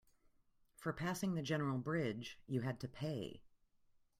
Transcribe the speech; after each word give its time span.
For 0.77 0.93
passing 0.93 1.35
the 1.35 1.43
general 1.43 1.77
bridge, 1.77 2.39
you 2.47 2.61
had 2.61 2.79
to 2.79 2.87
pay. 2.87 3.43